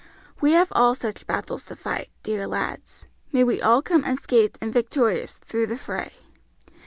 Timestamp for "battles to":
1.27-1.75